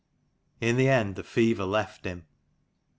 In 0.59 0.77
the 0.77 0.89
end, 0.89 1.15
the 1.15 1.21
fever 1.23 1.63
left 1.63 2.05
him. 2.05 2.25